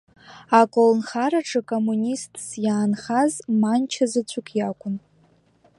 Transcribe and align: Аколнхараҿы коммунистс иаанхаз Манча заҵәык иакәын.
Аколнхараҿы 0.59 1.61
коммунистс 1.69 2.45
иаанхаз 2.65 3.33
Манча 3.61 4.05
заҵәык 4.11 4.47
иакәын. 4.57 4.95